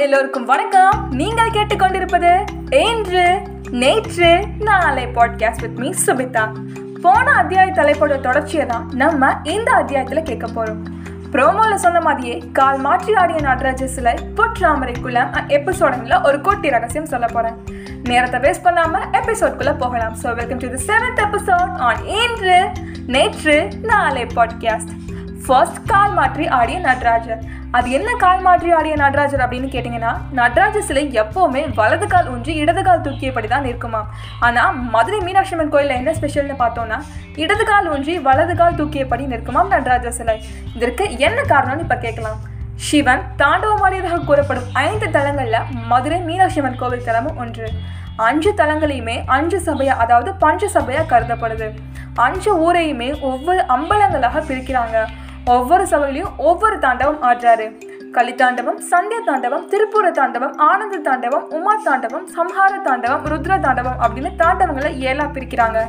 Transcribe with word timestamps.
எல்லோருக்கும் 0.00 0.44
வணக்கம். 0.44 1.08
நீங்கள் 1.10 1.50
கேட்டுக்கொண்டிருப்பது 1.50 2.30
இன்று 2.70 3.40
நேற்று 3.70 4.46
நாளை 4.58 5.06
பாட்காஸ்ட் 5.06 5.60
வித் 5.60 5.78
மீ 5.78 5.92
சுபிதா. 6.06 6.44
போன 7.02 7.32
அத்தியாய 7.32 7.72
தலைப்போட 7.72 8.20
தொடர்ச்சியை 8.20 8.66
தான் 8.66 8.90
நம்ம 8.94 9.40
இந்த 9.42 9.70
அத்தியாயத்தில் 9.72 10.22
கேட்க 10.22 10.46
போகிறோம் 10.46 10.80
ப்ரோமோவில் 11.32 11.74
சொன்ன 11.74 12.00
மாதிரியே 12.00 12.38
கால் 12.52 12.78
மாற்றி 12.78 13.14
ஆடிய 13.14 13.40
நடராஜ 13.40 13.86
சிலை 13.86 14.14
பொற்றாமரைக்குள்ள 14.36 15.18
எபிசோடுங்கள 15.48 16.24
ஒரு 16.24 16.38
கோட்டி 16.38 16.70
ரகசியம் 16.70 17.06
சொல்ல 17.06 17.26
போகிறேன் 17.26 17.58
நேரத்தை 18.02 18.40
வேஸ்ட் 18.40 18.62
பண்ணாமல் 18.62 19.06
எபிசோட்குள்ளே 19.10 19.78
போகலாம். 19.78 20.16
So 20.22 20.34
welcome 20.34 20.58
to 20.58 20.70
the 20.76 20.92
seventh 20.92 21.22
episode 21.28 21.76
on 21.88 22.06
Indru 22.06 22.68
Netru 23.06 23.68
Naalai 23.82 24.26
podcast 24.34 24.92
first 25.50 25.78
கால் 25.90 26.12
மாற்றி 26.16 26.44
ஆடிய 26.56 26.76
நடராஜர். 26.84 27.40
அது 27.76 27.86
என்ன 27.96 28.10
கால் 28.20 28.42
மாற்றி 28.44 28.68
ஆடிய 28.78 28.94
நடராஜர் 29.00 29.42
அப்படின்னு 29.44 29.68
கேட்டிங்கன்னா 29.72 30.10
நடராஜர் 30.38 30.84
சிலை 30.88 31.02
எப்போவுமே 31.22 31.62
வலது 31.78 32.06
கால் 32.12 32.28
ஊன்றி 32.32 32.52
இடது 32.62 32.82
கால் 32.88 33.02
தூக்கியபடி 33.06 33.48
தான் 33.52 33.66
இருக்குமா 33.70 34.00
ஆனால் 34.46 34.76
மதுரை 34.94 35.18
மீனாட்சி 35.26 35.54
அம்மன் 35.56 35.72
கோயிலில் 35.72 35.96
என்ன 36.00 36.12
ஸ்பெஷல்னு 36.18 36.56
பார்த்தோன்னா 36.62 36.98
இடது 37.44 37.64
கால் 37.70 37.88
ஊன்றி 37.94 38.14
வலது 38.26 38.54
கால் 38.60 38.76
தூக்கியபடி 38.80 39.24
நிற்குமாம் 39.32 39.72
நடராஜர் 39.74 40.16
சிலை. 40.18 40.36
இதற்கு 40.78 41.06
என்ன 41.28 41.38
காரணம்னு 41.52 41.84
இப்போ 41.86 41.96
கேட்கலாம். 42.04 42.38
சிவன் 42.88 43.24
தாண்டவமாடியதாக 43.40 44.20
கூறப்படும் 44.28 44.68
ஐந்து 44.88 45.08
தலங்களில் 45.16 45.66
மதுரை 45.92 46.20
மீனாட்சி 46.28 46.60
அம்மன் 46.62 46.78
கோவில் 46.82 47.06
தலமும் 47.08 47.40
ஒன்று. 47.44 47.70
அஞ்சு 48.28 48.52
தலங்களையுமே 48.60 49.16
அஞ்சு 49.38 49.60
சபையா 49.66 49.96
அதாவது 50.04 50.32
பஞ்ச 50.44 50.68
சபையா 50.76 51.02
கருதப்படுது. 51.14 51.68
அஞ்சு 52.26 52.52
ஊரையுமே 52.66 53.10
ஒவ்வொரு 53.32 53.60
அம்பலங்களாக 53.76 54.42
பிரிக்கிறாங்க. 54.50 54.96
ஒவ்வொரு 55.46 55.84
சபையிலையும் 55.92 56.34
ஒவ்வொரு 56.36 56.78
தாண்டவம் 56.78 57.22
ஆடுறாரு 57.28 57.66
கலித்தாண்டவம் 58.16 58.78
சந்திய 58.90 59.18
தாண்டவம் 59.26 59.66
திருப்பூர 59.72 60.06
தாண்டவம் 60.10 60.54
ஆனந்த 60.56 60.96
தாண்டவம் 61.08 61.44
உமா 61.56 61.74
தாண்டவம் 61.84 62.24
சம்ஹார 62.36 62.72
தாண்டவம் 62.88 63.24
ருத்ர 63.32 63.60
தாண்டவம் 63.60 63.98
அப்படின்னு 64.04 64.30
தாண்டவங்களை 64.42 64.90
ஏழா 64.98 65.26
பிரிக்கிறாங்க. 65.34 65.80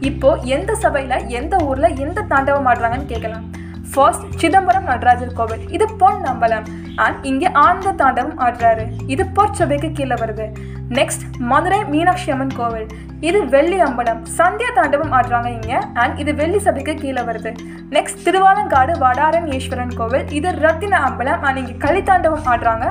இப்போ 0.00 0.30
எந்த 0.56 0.72
சபையில 0.82 1.26
எந்த 1.28 1.56
ஊர்ல 1.68 1.88
எந்த 1.88 2.22
தாண்டவம் 2.32 2.68
ஆடுறாங்கன்னு 2.70 3.12
கேட்கலாம். 3.12 3.44
ஃபர்ஸ்ட் 3.92 4.24
சிதம்பரம் 4.36 4.88
நடராஜர் 4.90 5.36
கோவில். 5.38 5.68
இது 5.70 5.86
பொன் 6.00 6.24
அம்பலம் 6.32 6.66
அண்ட் 7.04 7.24
இங்கே 7.24 7.48
ஆனந்த 7.52 7.92
தாண்டவம் 7.92 8.38
ஆடுறாரு. 8.46 8.86
இது 9.06 9.24
பொற்சபைக்கு 9.36 9.92
கீழே 9.92 10.14
வருது. 10.14 10.46
நெக்ஸ்ட் 10.88 11.24
மதுரை 11.38 11.84
மீனாட்சி 11.84 12.30
அம்மன் 12.30 12.56
கோவில். 12.56 12.88
இது 13.28 13.38
வெள்ளி 13.52 13.78
அம்பலம். 13.84 14.18
சந்தியா 14.38 14.70
தாண்டவம் 14.78 15.12
ஆடுறாங்க 15.18 15.48
இங்க 15.58 15.74
அண்ட் 16.02 16.18
இது 16.22 16.32
வெள்ளி 16.40 16.58
சபைக்கு 16.66 16.94
கீழே 17.02 17.22
வருது. 17.28 17.50
நெக்ஸ்ட் 17.96 18.20
திருவாலங்காடு 18.26 18.92
வடாரன் 19.04 19.48
ஈஸ்வரன் 19.58 19.94
கோவில். 20.00 20.26
இது 20.38 20.50
ரத்தின 20.64 21.00
அம்பலம் 21.08 21.44
அண்ட் 21.46 21.60
இங்கே 21.62 21.76
களித்தாண்டவம் 21.84 22.46
ஆடுறாங்க 22.54 22.86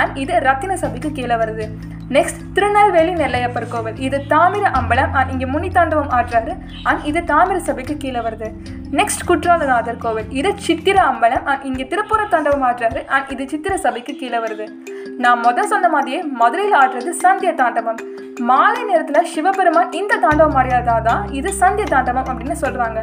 அண்ட் 0.00 0.18
இது 0.24 0.34
ரத்தின 0.48 0.76
சபைக்கு 0.84 1.10
கீழே 1.18 1.38
வருது. 1.42 1.66
நெக்ஸ்ட் 2.16 2.40
திருநெல்வேலி 2.54 3.12
நெல்லையப்பர் 3.22 3.68
கோவில். 3.72 3.98
இது 4.06 4.18
தாமிர 4.34 4.64
அம்பலம் 4.78 5.12
அண்ட் 5.18 5.32
இங்கே 5.34 5.48
முனித்தாண்டவம் 5.54 6.12
ஆடுறாரு 6.18 6.54
அண்ட் 6.90 7.02
இது 7.10 7.20
தாமிர 7.32 7.58
சபைக்கு 7.68 7.96
கீழே 8.04 8.22
வருது. 8.28 8.48
நெக்ஸ்ட் 9.00 9.26
குற்றாலநாதர் 9.28 10.02
கோவில். 10.06 10.30
இது 10.40 10.52
சித்திர 10.68 10.96
அம்பலம் 11.10 11.46
அண்ட் 11.52 11.66
இங்கே 11.70 11.86
திருப்புற 11.92 12.24
தாண்டவம் 12.34 12.66
ஆடுறாரு 12.70 13.02
அண்ட் 13.16 13.30
இது 13.36 13.46
சித்திர 13.54 13.76
சபைக்கு 13.86 14.14
கீழே 14.22 14.40
வருது. 14.46 14.66
நான் 15.24 15.40
முதல் 15.46 15.68
சொன்ன 15.70 15.86
மாதிரியே 15.92 16.18
மதுரையில் 16.40 16.76
ஆடுறது 16.80 17.10
சந்திய 17.22 17.50
தாண்டவம். 17.58 17.98
மாலை 18.48 18.82
நேரத்தில் 18.90 19.28
சிவபெருமான் 19.32 19.90
இந்த 19.98 20.18
தாண்டவம் 20.22 20.56
ஆடியதா 20.60 20.94
தான் 21.08 21.22
இது 21.38 21.50
சந்திய 21.58 21.86
தாண்டவம் 21.92 22.28
அப்படின்னு 22.30 22.56
சொல்கிறாங்க 22.62 23.00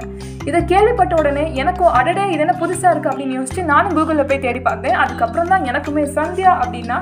இதை 0.50 0.60
கேள்விப்பட்ட 0.72 1.14
உடனே 1.22 1.44
எனக்கும் 1.62 1.96
அடடே 2.00 2.24
இது 2.34 2.44
என்ன 2.46 2.56
புதுசாக 2.62 2.92
இருக்குது 2.94 3.12
அப்படின்னு 3.12 3.38
யோசிச்சு 3.38 3.64
நானும் 3.72 3.96
கூகுளில் 3.98 4.30
போய் 4.30 4.44
தேடி 4.46 4.62
பார்த்தேன். 4.70 4.98
அதுக்கப்புறம் 5.04 5.52
தான் 5.54 5.68
எனக்குமே 5.72 6.06
சந்தியா 6.18 6.54
அப்படின்னா 6.64 6.98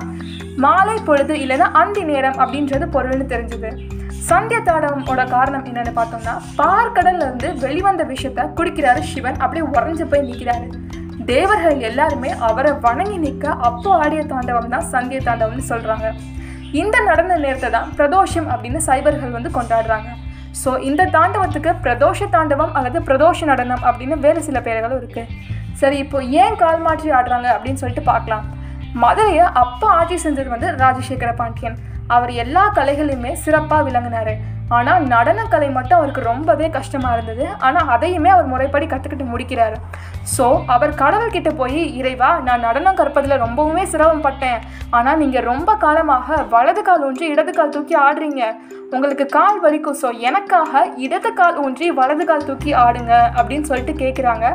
மாலை 0.66 0.98
பொழுது 1.10 1.36
இல்லைன்னா 1.44 1.70
அந்தி 1.82 2.04
நேரம் 2.12 2.40
அப்படின்றது 2.44 2.88
பொருள்னு 2.98 3.28
தெரிஞ்சுது. 3.34 3.72
சந்திய 4.30 4.60
தாண்டவமோட 4.70 5.24
காரணம் 5.36 5.66
என்னன்னு 5.70 5.94
பார்த்தோம்னா 6.00 6.36
பார்க்கடல்ல 6.62 7.26
இருந்து 7.28 7.50
வெளிவந்த 7.66 8.04
விஷயத்த 8.14 8.50
குடிக்கிறாரு 8.60 9.04
சிவன். 9.14 9.40
அப்படியே 9.44 9.66
உறைஞ்சு 9.76 10.08
போய் 10.14 10.28
நிற்கிறாரு 10.30 10.68
தேவர்கள் 11.32 11.80
எல்லாருமே 11.90 12.32
அவரை 12.48 12.72
வணங்கி 12.86 13.18
நிற்க 13.26 13.46
அப்போ 13.68 13.90
ஆடிய 14.04 14.22
தாண்டவம் 14.32 14.74
தான் 14.74 14.88
சந்திய 14.94 15.20
தாண்டவம்னு 15.28 15.66
சொல்கிறாங்க 15.72 16.08
இந்த 16.82 16.98
நடன 17.08 17.38
நேரத்தை 17.44 17.70
தான் 17.76 17.90
பிரதோஷம் 17.98 18.48
அப்படின்னு 18.54 18.80
சைபர்கள் 18.88 19.36
வந்து 19.38 19.50
கொண்டாடுறாங்க. 19.58 20.10
ஸோ 20.62 20.70
இந்த 20.90 21.04
தாண்டவத்துக்கு 21.16 21.72
பிரதோஷ 21.86 22.28
தாண்டவம் 22.36 22.74
அல்லது 22.78 23.00
பிரதோஷ 23.08 23.46
நடனம் 23.52 23.84
அப்படின்னு 23.90 24.16
வேறு 24.26 24.42
சில 24.48 24.60
பேர்களும் 24.68 25.00
இருக்குது 25.02 25.32
சரி 25.82 25.98
இப்போ 26.04 26.18
ஏன் 26.42 26.60
கால் 26.62 26.84
மாற்றி 26.88 27.10
ஆடுறாங்க 27.18 27.48
அப்படின்னு 27.56 27.82
சொல்லிட்டு 27.82 28.06
பார்க்கலாம். 28.12 28.46
மதுரையை 29.04 29.46
அப்போ 29.64 29.88
ஆட்சி 30.00 30.18
செஞ்சது 30.26 30.50
வந்து 30.56 30.68
ராஜசேகர 30.82 31.32
பாண்டியன். 31.42 31.78
அவர் 32.16 32.32
எல்லா 32.44 32.64
கலைகளையுமே 32.78 33.32
சிறப்பாக 33.46 33.86
விளங்கினார். 33.88 34.34
ஆனால் 34.78 35.04
நடனக்கலை 35.14 35.68
மட்டும் 35.76 35.98
அவருக்கு 35.98 36.22
ரொம்பவே 36.32 36.68
கஷ்டமாக 36.76 37.16
இருந்தது. 37.16 37.46
ஆனால் 37.66 37.90
அதையுமே 37.96 38.30
அவர் 38.36 38.52
முறைப்படி 38.54 38.86
கற்றுக்கிட்டு 38.94 39.26
முடிக்கிறார். 39.34 39.76
ஸோ 40.36 40.46
அவர் 40.76 40.94
கடவுள்கிட்ட 41.02 41.50
போய் 41.60 41.82
இறைவா 42.00 42.30
நான் 42.48 42.66
நடனம் 42.68 42.98
கற்பதில் 43.00 43.42
ரொம்பவுமே 43.46 43.84
சிரமப்பட்டேன் 43.92 44.60
ஆனால் 44.98 45.20
நீங்கள் 45.24 45.48
ரொம்ப 45.52 45.76
காலமாக 45.86 46.38
வலது 46.54 46.84
கால் 46.88 47.06
ஊன்றி 47.10 47.26
இடது 47.34 47.54
கால் 47.58 47.74
தூக்கி 47.76 47.98
ஆடுறீங்க. 48.06 48.44
உங்களுக்கு 48.96 49.26
கால் 49.38 49.60
வலிக்கும். 49.66 50.00
ஸோ 50.02 50.10
எனக்காக 50.30 50.84
இடது 51.06 51.32
கால் 51.40 51.58
ஊன்றி 51.66 51.88
வலது 52.00 52.26
கால் 52.30 52.48
தூக்கி 52.50 52.74
ஆடுங்க 52.86 53.14
அப்படின்னு 53.40 53.68
சொல்லிட்டு 53.72 53.96
கேட்குறாங்க 54.04 54.46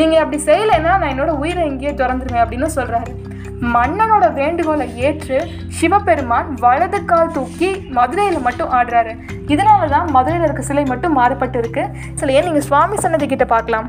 நீங்கள் 0.00 0.22
அப்படி 0.24 0.40
செய்யலைன்னா 0.50 0.92
நான் 1.00 1.12
என்னோடய 1.14 1.40
உயிரை 1.44 1.64
எங்கேயே 1.70 1.94
திறந்துருவேன் 2.02 2.44
அப்படின்னு 2.44 2.70
சொல்கிறாரு 2.78 3.14
மன்னனோட 3.62 4.24
வேண்டுகோளை 4.34 4.96
ஏற்று 4.96 5.48
சிவபெருமான் 5.68 6.54
வலது 6.54 7.04
கால் 7.04 7.32
தூக்கி 7.32 7.70
மதுரையில் 7.96 8.40
மட்டும் 8.40 8.72
ஆடுறாரு. 8.72 9.12
இதனால 9.52 9.88
தான் 9.88 10.10
மதுரையில் 10.10 10.46
இருக்க 10.46 10.62
சிலை 10.62 10.84
மட்டும் 10.84 11.12
மாறுபட்டு 11.12 11.58
இருக்கு 11.58 11.88
சிலையை 12.14 12.42
நீங்கள் 12.42 12.66
சுவாமி 12.68 12.96
சன்னதி 12.96 13.26
கிட்ட 13.26 13.44
பார்க்கலாம். 13.44 13.88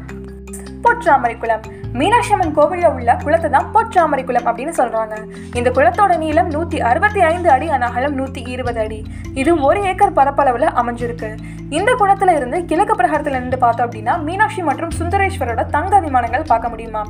பொற்றாமரை 0.83 1.37
குளம். 1.37 1.61
மீனாட்சி 1.99 2.31
அம்மன் 2.33 2.55
கோவிலில் 2.57 2.89
உள்ள 2.95 3.11
குளத்தை 3.23 3.49
தான் 3.49 3.67
பொற்றாமரை 3.73 4.23
குளம் 4.25 4.47
அப்படின்னு 4.49 4.73
சொல்றாங்க. 4.79 5.15
இந்த 5.59 5.69
குளத்தோட 5.77 6.17
நீளம் 6.23 6.49
நூத்தி 6.55 6.79
அறுபத்தி 6.89 7.21
ஐந்து 7.33 7.49
அடி 7.49 7.67
அகலம் 7.69 8.17
நூத்தி 8.19 8.41
இருபது 8.53 8.79
அடி. 8.79 8.99
இது 9.41 9.51
ஒரு 9.67 9.79
ஏக்கர் 9.91 10.17
பரப்பளவில் 10.17 10.67
அமைஞ்சிருக்கு. 10.81 11.29
இந்த 11.77 11.91
குளத்துல 11.99 12.33
இருந்து 12.35 12.65
கிழக்கு 12.65 12.93
பிரகாரத்துல 12.99 13.37
இருந்து 13.39 13.57
பார்த்தோம் 13.63 13.87
அப்படின்னா 13.87 14.13
மீனாட்சி 14.27 14.61
மற்றும் 14.67 14.93
சுந்தரேஸ்வரோட 14.99 15.63
தங்க 15.75 15.99
விமானங்கள் 16.05 16.45
பார்க்க 16.51 16.71
முடியுமா? 16.73 17.01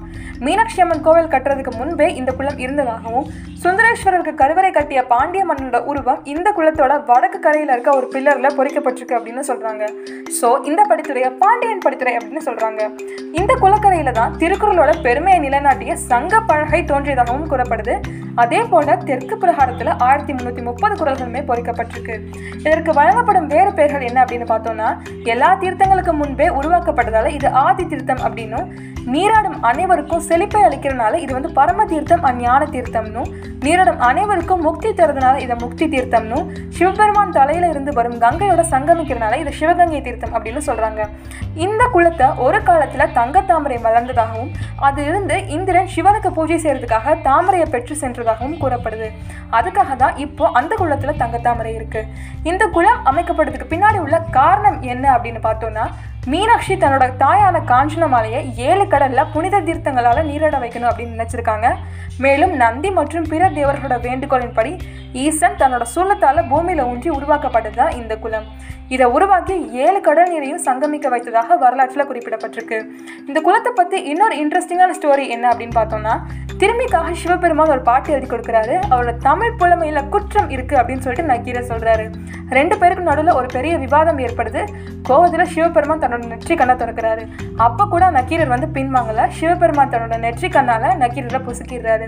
மீனாட்சி 0.45 0.79
அம்மன் 0.83 1.03
கோவில் 1.07 1.29
கட்டுறதுக்கு 1.33 1.73
முன்பே 1.79 2.07
இந்த 2.19 2.31
குளம் 2.39 2.57
இருந்ததாகவும் 2.57 3.27
சுந்தரேஸ்வரருக்கு 3.63 4.33
கருவறை 4.41 4.71
கட்டிய 4.71 5.03
பாண்டிய 5.11 5.43
மன்னனோட 5.49 5.79
உருவம் 5.91 6.23
இந்த 6.33 6.53
குளத்தோட 6.57 7.05
வடக்கு 7.09 7.39
கரையில 7.45 7.73
இருக்க 7.75 7.91
ஒரு 7.99 8.07
பில்லர்ல 8.13 8.49
பொறிக்கப்பட்டிருக்கு 8.57 9.17
அப்படின்னு 9.19 9.43
சொல்றாங்க. 9.51 9.83
ஸோ 10.39 10.49
இந்த 10.69 10.81
படித்துறையை 10.91 11.31
பாண்டியன் 11.43 11.83
படித்துறை 11.85 12.15
அப்படின்னு 12.19 12.43
சொல்றாங்க. 12.49 12.81
இந்த 13.41 13.53
குளக்கரையில 13.63 14.11
தான் 14.19 14.35
திருக்குறளோட 14.67 15.01
பெருமையை 15.05 15.39
நிலைநாட்டிய 15.43 15.91
சங்க 16.09 16.39
பழகை 16.47 16.79
தோன்றியதாகவும் 16.89 17.45
கூறப்படுது. 17.51 17.93
அதே 18.43 18.59
போல 18.71 18.95
தெற்கு 19.09 19.35
பிரகாரத்தில் 19.37 19.91
ஆயிரத்தி 20.07 20.33
முன்னூத்தி 20.33 20.63
முப்பது 20.67 20.95
குரல்களுமே 20.95 21.41
பொறிக்கப்பட்டிருக்கு. 21.49 22.15
இதற்கு 22.65 22.91
வழங்கப்படும் 22.99 23.47
வேறு 23.53 23.71
பெயர்கள் 23.73 24.07
என்ன 24.09 24.19
அப்படின்னு 24.23 24.47
பார்த்தோம்னா 24.53 24.89
எல்லா 25.33 25.49
தீர்த்தங்களுக்கு 25.63 26.13
முன்பே 26.21 26.49
உருவாக்கப்பட்டதால 26.59 27.31
இது 27.37 27.49
ஆதி 27.65 27.85
தீர்த்தம் 27.93 28.23
அப்படின்னும் 28.27 28.67
நீராடும் 29.15 29.57
அனைவருக்கும் 29.69 30.23
செழிப்பை 30.29 30.61
அளிக்கிறனால 30.63 31.19
இது 31.25 31.31
வந்து 31.33 31.51
பரம 31.57 31.85
தீர்த்தம் 31.91 32.25
அஞ்ஞான 32.29 32.61
தீர்த்தம்னும் 32.73 33.29
நீராடும் 33.65 34.01
அனைவருக்கும் 34.07 34.61
முக்தி 34.61 34.89
தருதுனால 34.89 35.35
இதை 35.45 35.55
முக்தி 35.61 35.85
தீர்த்தம்னும் 35.93 36.45
சிவபெருமான் 36.77 37.35
தலையில 37.37 37.69
இருந்து 37.73 37.91
வரும் 37.99 38.17
கங்கையோட 38.25 38.63
சங்கமிக்கிறனால 38.73 39.37
இது 39.43 39.53
சிவகங்கை 39.59 40.01
தீர்த்தம் 40.07 40.35
அப்படின்னு 40.37 40.63
சொல்றாங்க. 40.69 41.01
இந்த 41.65 41.83
குளத்தை 41.93 42.27
ஒரு 42.45 42.59
காலத்துல 42.67 43.05
தங்க 43.13 43.41
தாமரை 43.51 43.77
வளர்ந்ததாகவும் 43.85 44.51
அதிலிருந்து 44.87 45.37
இந்திரன் 45.55 45.91
சிவனுக்கு 45.95 46.31
பூஜை 46.37 46.57
செய்யறதுக்காக 46.65 47.15
தாமரையை 47.27 47.67
பெற்று 47.71 47.95
சென்றதாகவும் 48.27 48.61
கூறப்படுது. 48.63 49.07
அதுக்காக 49.57 49.95
தான் 50.03 50.17
இப்போ 50.25 50.45
அந்த 50.59 50.73
குளத்துல 50.79 51.13
தங்கத்தாமரை 51.23 51.71
இருக்கு. 51.79 52.01
இந்த 52.49 52.63
குளம் 52.75 53.01
அமைக்கப்படுறதுக்கு 53.09 53.71
பின்னாடி 53.73 53.99
உள்ள 54.05 54.17
காரணம் 54.39 54.79
என்ன 54.93 55.05
அப்படின்னு 55.15 55.41
பார்த்தோம்னா 55.47 55.85
மீனாட்சி 56.31 56.73
தன்னோட 56.75 57.05
தாயான 57.21 57.57
காஞ்சனமாலையை 57.69 58.39
ஏழு 58.69 58.85
கடல்ல 58.93 59.21
புனித 59.33 59.61
தீர்த்தங்களால 59.67 60.23
நீராட 60.29 60.55
வைக்கணும் 60.63 60.89
அப்படின்னு 60.89 61.15
நினைச்சிருக்காங்க. 61.17 61.67
மேலும் 62.23 62.53
நந்தி 62.61 62.89
மற்றும் 62.97 63.27
பிற 63.31 63.49
தேவர்களோட 63.57 63.95
வேண்டுகோளின்படி 64.05 64.71
ஈசன் 65.25 65.59
தன்னோட 65.61 65.83
சூலத்தால 65.93 66.43
பூமியில 66.51 66.87
ஊன்றி 66.91 67.09
உருவாக்கப்பட்டதுதான் 67.09 67.95
இந்த 67.99 68.15
குலம். 68.17 68.47
இதை 68.95 69.05
உருவாக்கி 69.15 69.55
ஏழு 69.85 70.01
கடல் 70.01 70.29
நீரையும் 70.33 70.65
சங்கமிக்க 70.65 71.07
வைத்ததாக 71.13 71.55
வரலாற்றில் 71.63 72.07
குறிப்பிடப்பட்டிருக்கு. 72.09 72.77
இந்த 73.27 73.39
குலத்தை 73.47 73.71
பற்றி 73.79 73.97
இன்னொரு 74.11 74.35
இன்ட்ரெஸ்டிங்கான 74.43 74.91
ஸ்டோரி 74.99 75.25
என்ன 75.35 75.45
அப்படின்னு 75.53 75.77
பார்த்தோம்னா 75.79 76.13
திரும்பிக்காக 76.61 77.09
சிவபெருமான் 77.21 77.73
ஒரு 77.73 77.81
பாட்டு 77.89 78.13
எழுதி 78.13 78.29
கொடுக்குறாரு. 78.29 78.75
அவரோட 78.91 79.11
தமிழ் 79.29 79.57
புலமையில் 79.57 80.07
குற்றம் 80.13 80.49
இருக்குது 80.49 80.79
அப்படின்னு 80.81 81.05
சொல்லிட்டு 81.07 81.31
நக்கீரை 81.33 81.63
சொல்கிறாரு 81.71 82.05
ரெண்டு 82.49 82.77
பேருக்கு 82.77 83.09
நடுவில் 83.09 83.37
ஒரு 83.39 83.47
பெரிய 83.57 83.73
விவாதம் 83.77 84.21
ஏற்படுது. 84.27 84.63
கோவத்தில் 85.09 85.51
சிவபெருமான் 85.53 86.01
தன்னோட 86.03 86.25
நெற்றி 86.33 86.55
கண்ணை 86.61 86.75
திறக்கிறாரு. 86.81 87.23
அப்போ 87.65 87.83
கூட 87.93 88.05
நக்கீரர் 88.17 88.53
வந்து 88.55 88.67
பின்வாங்கல. 88.77 89.27
சிவபெருமான் 89.37 89.93
தன்னோட 89.93 90.17
நெற்றி 90.25 90.49
கண்ணால் 90.55 90.87
நக்கீரரை 91.03 91.41
புசுக்கிடுறாரு. 91.47 92.07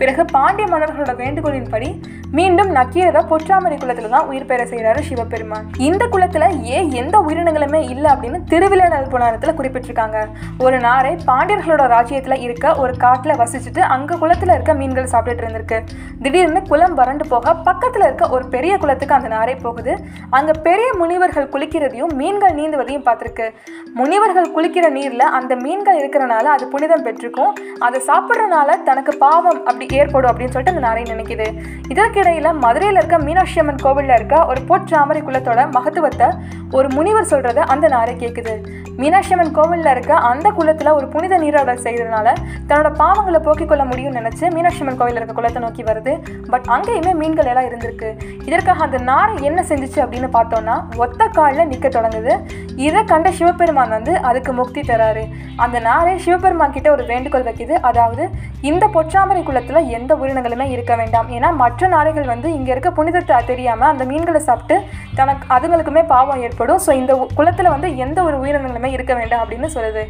பிறகு 0.00 0.24
பாண்டிய 0.36 0.66
மன்னர்களோட 0.72 1.14
வேண்டுகோளின்படி 1.22 1.90
மீண்டும் 2.38 2.70
நக்கீரரை 2.78 3.20
பொற்றாமரை 3.30 3.76
குளத்தில் 3.82 4.12
தான் 4.14 4.28
உயிர் 4.30 4.48
பெற 4.50 4.64
செய்கிறாரு 4.72 5.00
சிவபெருமான். 5.06 5.64
இந்த 5.88 6.02
குளத்தில் 6.12 6.46
ஏன் 6.74 6.90
எந்த 7.00 7.16
உயிரினங்களுமே 7.26 7.80
இல்லை 7.92 8.08
அப்படின்னு 8.14 8.38
திருவிளையாடல் 8.50 9.08
புராணத்தில் 9.14 9.56
குறிப்பிட்டிருக்காங்க. 9.58 10.18
ஒரு 10.64 10.76
நாரை 10.86 11.12
பாண்டியர்களோட 11.28 11.84
ராஜ்யத்தில் 11.94 12.42
இருக்க 12.46 12.74
ஒரு 12.82 12.92
காட்டில் 13.04 13.38
வசிச்சுட்டு 13.42 13.82
அங்கே 13.94 14.20
குளத்தில் 14.22 14.54
இருக்க 14.56 14.74
மீன்கள் 14.80 15.10
சாப்பிட்டுட்டு 15.14 15.44
இருந்திருக்கு. 15.44 15.80
திடீர்னு 16.24 16.62
குளம் 16.70 16.96
வறண்டு 17.00 17.26
போக 17.32 17.54
பக்கத்தில் 17.68 18.06
இருக்க 18.08 18.28
ஒரு 18.36 18.46
பெரிய 18.54 18.72
குளத்துக்கு 18.84 19.18
அந்த 19.18 19.30
நாரை 19.36 19.56
போகுது. 19.66 19.94
அங்கே 20.38 20.54
பெரிய 20.68 20.90
முனிவர்கள் 21.00 21.52
குளிக்கிறதையும் 21.54 22.14
மீன் 22.20 22.39
மீன்கள் 22.40 22.58
நீந்துவதையும் 22.58 23.06
பார்த்துருக்கு. 23.08 23.46
முனிவர்கள் 23.94 24.52
குளிக்கிற 24.54 24.90
நீரில் 24.90 25.32
அந்த 25.38 25.56
மீன்கள் 25.56 25.98
இருக்கிறனால 26.00 26.46
அது 26.54 26.68
புனிதம் 26.68 27.02
பெற்றிருக்கும். 27.02 27.52
அதை 27.78 28.00
சாப்பிட்றனால 28.06 28.82
தனக்கு 28.82 29.12
பாவம் 29.18 29.60
அப்படி 29.66 29.86
ஏற்படும் 29.90 30.30
அப்படின்னு 30.30 30.54
சொல்லிட்டு 30.56 30.74
அந்த 30.74 30.86
நாரை 30.86 31.02
நினைக்குது. 31.02 31.46
இதற்கிடையில 31.88 32.52
மதுரையில 32.64 33.00
இருக்க 33.00 33.18
மீனாட்சி 33.18 33.60
அம்மன் 33.60 33.82
கோவிலில் 33.82 34.14
இருக்க 34.14 34.46
ஒரு 34.46 34.60
பொற்றாமரை 34.68 35.22
குலத்தோட 35.28 35.70
மகத்துவத்தை 35.70 36.28
ஒரு 36.72 36.88
முனிவர் 36.94 37.30
சொல்கிறத 37.30 37.56
அந்த 37.56 37.88
நாரை 37.88 38.14
கேட்குது 38.14 38.54
மீனாட்சி 39.00 39.32
அம்மன் 39.34 39.52
கோவிலில் 39.56 39.90
இருக்க 39.92 40.12
அந்த 40.30 40.48
குளத்தில் 40.56 40.90
ஒரு 40.96 41.06
புனித 41.12 41.34
நீராடல் 41.42 41.82
செய்கிறதுனால 41.84 42.28
தன்னோட 42.68 42.88
பாவங்களை 43.00 43.40
போக்கிக் 43.46 43.70
கொள்ள 43.70 43.82
முடியும்னு 43.90 44.18
நினச்சி 44.20 44.44
மீனாட்சி 44.56 44.80
அம்மன் 44.82 44.98
கோவில்ல 45.00 45.20
இருக்க 45.20 45.34
குளத்தை 45.38 45.60
நோக்கி 45.64 45.82
வருது. 45.90 46.12
பட் 46.52 46.66
அங்கேயுமே 46.74 47.12
மீன்கள் 47.20 47.50
எல்லாம் 47.52 47.68
இருந்திருக்கு. 47.68 48.08
இதற்காக 48.48 48.84
அந்த 48.86 48.98
நாரை 49.10 49.36
என்ன 49.50 49.60
செஞ்சிச்சு 49.70 50.00
அப்படின்னு 50.04 50.30
பார்த்தோம்னா 50.36 50.76
ஒத்த 51.04 51.28
காலில் 51.38 51.70
நிற்க 51.72 51.88
தொடங்குது. 51.96 52.34
இதை 52.86 53.02
கண்ட 53.12 53.30
சிவபெருமான் 53.38 53.94
வந்து 53.96 54.12
அதுக்கு 54.30 54.52
முக்தி 54.60 54.82
தராரு. 54.90 55.24
அந்த 55.64 55.76
நாரை 55.88 56.14
சிவபெருமான் 56.26 56.74
கிட்ட 56.76 56.90
ஒரு 56.96 57.04
வேண்டுகோள் 57.12 57.46
வைக்குது. 57.48 57.74
அதாவது 57.90 58.26
இந்த 58.70 58.84
பொற்றாமரை 58.96 59.42
குளத்தில் 59.48 59.88
எந்த 59.98 60.12
உயிரினங்களுமே 60.20 60.68
இருக்க 60.74 60.92
வேண்டாம். 61.02 61.30
ஏன்னா 61.38 61.50
மற்ற 61.62 61.88
நாரைகள் 61.94 62.30
வந்து 62.34 62.48
இங்கே 62.58 62.72
இருக்க 62.74 62.92
புனிதத்தை 63.00 63.38
தெரியாமல் 63.52 63.90
அந்த 63.92 64.04
மீன்களை 64.12 64.42
சாப்பிட்டு 64.50 64.78
தனக்கு 65.18 65.44
அதுங்களுக்குமே 65.54 66.02
பாவம் 66.12 66.40
ஏற்படும். 66.46 66.80
ஸோ 66.84 66.90
இந்த 67.00 67.12
குளத்தில் 67.38 67.70
வந்து 67.74 67.88
எந்த 68.04 68.18
ஒரு 68.28 68.36
உயிரினங்களுமே 68.42 68.90
இருக்க 68.96 69.12
வேண்டாம் 69.20 69.42
அப்படின்னு 69.44 69.68
சொல்லுது. 69.76 70.02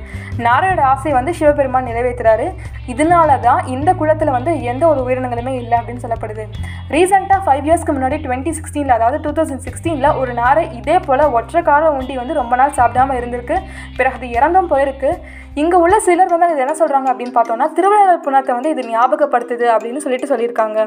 நாரையோட 0.46 0.82
ஆசை 0.92 1.12
வந்து 1.18 1.34
சிவபெருமான் 1.38 1.88
நிறைவேற்றுறாரு. 1.90 2.46
இதனால 2.94 3.38
தான் 3.46 3.60
இந்த 3.74 3.90
குளத்தில் 4.00 4.34
வந்து 4.36 4.54
எந்த 4.72 4.84
ஒரு 4.92 5.02
உயிரினங்களுமே 5.06 5.54
இல்லை 5.62 5.76
அப்படின்னு 5.80 6.04
சொல்லப்படுது. 6.06 6.46
ரீசெண்டாக 6.94 7.40
ஃபைவ் 7.46 7.66
இயர்ஸ்க்கு 7.68 7.96
முன்னாடி 7.98 8.18
டுவெண்ட்டி 8.26 8.54
சிக்ஸ்டீனில் 8.58 8.96
அதாவது 8.98 9.20
டூ 9.26 9.32
தௌசண்ட் 9.38 9.64
சிக்ஸ்டீனில் 9.66 10.16
ஒரு 10.22 10.34
நாரை 10.40 10.64
இதே 10.80 10.96
போல் 11.08 11.26
ஒற்றை 11.38 11.62
கால 11.70 11.92
உண்டி 11.98 12.16
வந்து 12.22 12.40
ரொம்ப 12.40 12.56
நாள் 12.62 12.76
சாப்பிடாம 12.80 13.16
இருந்திருக்கு. 13.20 13.58
பிறகு 13.98 14.18
அது 14.20 14.28
இறந்தும் 14.38 14.72
போயிருக்கு. 14.72 15.12
இங்கே 15.60 15.76
உள்ள 15.84 15.94
சிலர் 16.06 16.32
வந்து 16.32 16.48
அது 16.48 16.64
என்ன 16.64 16.74
சொல்கிறாங்க 16.80 17.08
அப்படின்னு 17.12 17.36
பார்த்தோம்னா 17.36 17.66
திருவிழா 17.76 18.16
புணத்தை 18.26 18.52
வந்து 18.56 18.72
இது 18.74 18.82
ஞாபகப்படுத்துது 18.92 19.66
அப்படின்னு 19.76 20.02
சொல்லிட்டு 20.04 20.30
சொல்லியிருக்காங்க. 20.32 20.78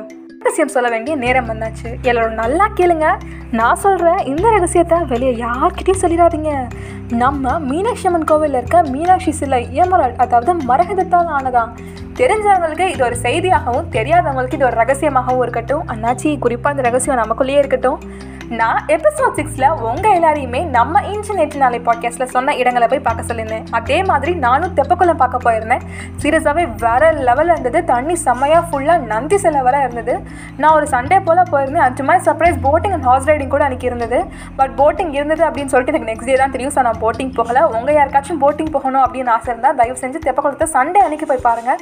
ரகசியம் 0.43 0.73
சொல்ல 0.75 0.87
வேண்டிய 0.93 1.13
நேரம் 1.23 1.49
வந்தாச்சு. 1.51 1.89
எல்லாரும் 2.09 2.39
நல்லா 2.41 2.65
கேளுங்க. 2.79 3.07
நான் 3.57 3.79
சொல்கிறேன் 3.81 4.21
இந்த 4.29 4.45
ரகசியத்தை 4.53 4.97
வெளியே 5.09 5.33
யார்கிட்டையும் 5.41 5.99
சொல்லிடாதீங்க. 6.03 6.51
நம்ம 7.21 7.51
மீனாட்சி 7.69 8.05
அம்மன் 8.07 8.27
கோவிலில் 8.29 8.57
இருக்க 8.59 8.77
மீனாட்சி 8.93 9.31
சிலை 9.39 9.59
ஏமரால் 9.81 10.15
அதாவது 10.23 10.53
மரகதத்தால் 10.69 11.29
ஆனதான் 11.37 11.71
தெரிஞ்சவங்களுக்கு 12.19 12.87
இது 12.93 13.03
ஒரு 13.03 13.17
செய்தியாகவும் 13.25 13.89
தெரியாதவங்களுக்கு 13.97 14.57
இது 14.59 14.67
ஒரு 14.69 14.79
ரகசியமாகவும் 14.81 15.43
இருக்கட்டும். 15.45 15.83
அண்ணாச்சி 15.93 16.31
குறிப்பாக 16.45 16.73
அந்த 16.75 16.85
ரகசியம் 16.89 17.21
நமக்குள்ளேயே 17.23 17.61
இருக்கட்டும். 17.63 17.99
நான் 18.59 18.79
எபிசோட் 18.93 19.37
சிக்ஸில் 19.37 19.65
உங்கள் 19.89 20.15
எல்லாரையுமே 20.17 20.59
நம்ம 20.75 20.99
இன்டர்நெட் 21.11 21.53
நாளை 21.61 21.77
பாட்காஸ்ட்டில் 21.85 22.31
சொன்ன 22.33 22.55
இடங்களை 22.61 22.87
போய் 22.91 23.03
பார்க்க 23.05 23.27
சொல்லியிருந்தேன். 23.29 23.67
அதே 23.77 23.97
மாதிரி 24.09 24.31
நானும் 24.45 24.73
தெப்பக்குளம் 24.79 25.19
பார்க்க 25.21 25.45
போயிருந்தேன். 25.45 25.83
சீரியஸாகவே 26.21 26.63
வேற 26.83 27.11
லெவலில் 27.27 27.53
இருந்தது. 27.53 27.79
தண்ணி 27.91 28.15
செம்மையாக 28.25 28.63
ஃபுல்லாக 28.69 29.07
நந்தி 29.11 29.37
சிலை 29.43 29.61
வர 29.67 29.77
இருந்தது. 29.85 30.15
நான் 30.61 30.75
ஒரு 30.79 30.87
சண்டே 30.93 31.19
போல் 31.27 31.41
போயிருந்தேன். 31.53 31.85
அஞ்சு 31.87 32.05
மாதிரி 32.09 32.25
surprise 32.27 32.59
boating 32.67 32.95
and 32.97 33.07
horse 33.09 33.29
riding 33.31 33.53
கூட 33.55 33.65
அன்றைக்கி 33.67 33.89
இருந்தது. 33.91 34.19
பட் 34.59 34.75
போட்டிங் 34.81 35.13
இருந்தது 35.19 35.45
அப்படின்னு 35.49 35.73
சொல்லிட்டு 35.75 35.95
எனக்கு 35.95 36.11
நெக்ஸ்ட் 36.11 36.31
டே 36.31 36.37
தான் 36.43 36.55
தெரியும். 36.57 36.75
ஸோ 36.77 36.83
நான் 36.89 37.01
போட்டிங் 37.05 37.33
போகலை. 37.39 37.63
உங்கள் 37.77 37.97
யாருக்காச்சும் 37.99 38.41
போட்டிங் 38.43 38.73
போகணும் 38.75 39.03
அப்படின்னு 39.05 39.33
ஆசை 39.37 39.51
இருந்தால் 39.53 39.79
தயவு 39.81 40.01
செஞ்சு 40.03 40.21
தெப்பக்குளத்தை 40.27 40.69
சண்டே 40.75 41.01
அன்னைக்கு 41.05 41.29
போய் 41.31 41.45
பாருங்கள் 41.47 41.81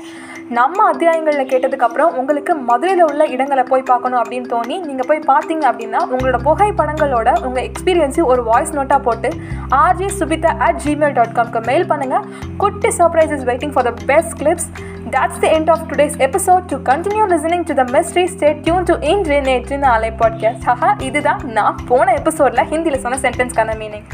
நம்ம 0.60 0.78
அத்தியாயங்களில் 0.92 1.50
கேட்டதுக்கப்புறம் 1.52 2.16
உங்களுக்கு 2.22 2.54
மதுரையில் 2.70 3.06
உள்ள 3.10 3.24
இடங்களை 3.36 3.64
போய் 3.70 3.90
பார்க்கணும் 3.92 4.22
அப்படின்னு 4.22 4.50
தோணி 4.54 4.78
நீங்கள் 4.88 5.08
போய் 5.10 5.28
பார்த்தீங்க 5.30 5.66
அப்படின்னா 5.70 6.00
உங்களோட 6.14 6.38
நகை 6.62 6.72
படங்களோட 6.80 7.30
உங்கள் 7.48 7.66
எக்ஸ்பீரியன்ஸையும் 7.68 8.30
ஒரு 8.32 8.42
வாய்ஸ் 8.48 8.74
நோட்டாக 8.78 9.02
போட்டு 9.06 9.30
RG 9.78 10.08
Subitha 10.18 10.52
at 10.66 10.80
Gmail 10.84 11.16
dot 11.18 11.36
காம்க்கு 11.38 11.62
mail 11.70 11.86
பண்ணுங்கள் 11.92 12.26
குட்டி 12.58 12.90
surprise 13.00 13.34
is 13.38 13.46
waiting 13.50 13.74
for 13.76 13.88
the 13.90 13.94
best 14.12 14.36
clips 14.42 14.68
that's 15.16 15.40
the 15.44 15.48
end 15.58 15.72
of 15.76 15.86
today's 15.92 16.18
episode 16.28 16.68
to 16.74 16.78
continue 16.92 17.26
listening 17.34 17.66
to 17.70 17.76
the 17.82 17.86
mystery 17.96 18.26
stayed 18.36 18.62
tune 18.68 18.88
to 18.90 18.96
Indru 19.14 19.40
Netru 19.50 19.78
Naalai 19.88 20.12
podcast 20.22 20.68
haha 20.70 20.92
இதுதான் 21.10 21.42
நான் 21.52 21.82
போன 21.88 22.08
எபிசோடில் 22.14 22.70
ஹிந்தியில் 22.74 23.04
சொன்ன 23.06 23.20
சென்டென்ஸ்க்கான 23.26 23.76
meaning 23.76 24.08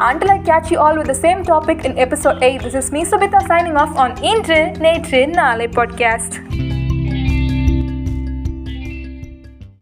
Until 0.00 0.30
I 0.30 0.38
catch 0.48 0.68
you 0.72 0.76
all 0.78 0.98
with 1.00 1.12
same 1.22 1.40
topic 1.42 1.80
topic 1.80 1.86
in 1.88 1.94
episode 1.98 2.44
8, 2.44 2.62
this 2.66 2.76
is 2.82 2.88
me 2.92 3.02
Subita 3.04 3.40
signing 3.42 3.76
off 3.76 3.94
on 3.96 4.12
Intre 4.24 4.62
Natre 4.78 5.24
Nale. 5.34 6.77